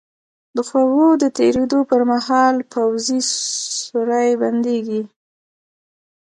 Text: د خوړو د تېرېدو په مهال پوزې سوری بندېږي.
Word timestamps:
د 0.55 0.57
خوړو 0.67 1.09
د 1.23 1.23
تېرېدو 1.37 1.79
په 1.89 1.97
مهال 2.11 2.55
پوزې 2.71 3.19
سوری 3.83 4.29
بندېږي. 4.41 5.01